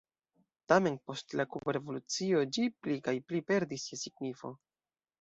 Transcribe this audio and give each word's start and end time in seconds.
Tamen 0.71 0.97
post 1.11 1.35
la 1.41 1.45
kuba 1.57 1.77
revolucio 1.79 2.41
ĝi 2.59 2.67
pli 2.83 2.99
kaj 3.09 3.17
pli 3.31 3.47
perdis 3.53 3.89
je 3.93 4.03
signifo. 4.07 4.57